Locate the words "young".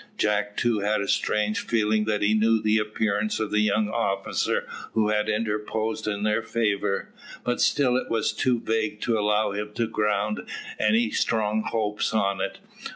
3.59-3.87